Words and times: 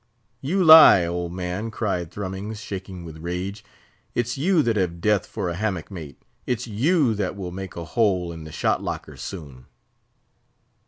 "You 0.41 0.63
lie! 0.63 1.05
old 1.05 1.31
man," 1.31 1.69
cried 1.69 2.09
Thrummings, 2.09 2.59
shaking 2.59 3.05
with 3.05 3.19
rage. 3.19 3.63
"It's 4.15 4.35
you 4.35 4.63
that 4.63 4.75
have 4.75 4.99
Death 4.99 5.27
for 5.27 5.47
a 5.47 5.53
hammock 5.53 5.91
mate; 5.91 6.19
it's 6.47 6.65
you 6.65 7.13
that 7.13 7.35
will 7.35 7.51
make 7.51 7.75
a 7.75 7.85
hole 7.85 8.31
in 8.31 8.43
the 8.43 8.51
shot 8.51 8.81
locker 8.81 9.15
soon." 9.15 9.67